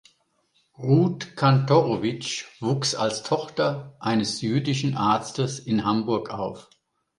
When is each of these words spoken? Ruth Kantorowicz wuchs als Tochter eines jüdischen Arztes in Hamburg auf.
Ruth 0.79 1.35
Kantorowicz 1.37 2.47
wuchs 2.59 2.95
als 2.95 3.21
Tochter 3.21 3.95
eines 3.99 4.41
jüdischen 4.41 4.97
Arztes 4.97 5.59
in 5.59 5.85
Hamburg 5.85 6.31
auf. 6.31 6.69